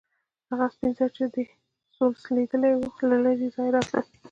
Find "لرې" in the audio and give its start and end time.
3.25-3.47